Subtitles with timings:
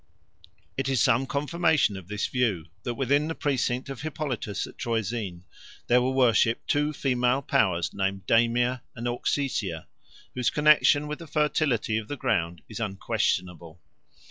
[0.77, 5.43] It is some confirmation of this view that within the precinct of Hippolytus at Troezen
[5.85, 9.85] there were worshipped two female powers named Damia and Auxesia,
[10.33, 13.79] whose connexion with the fertility of the ground is unquestionable.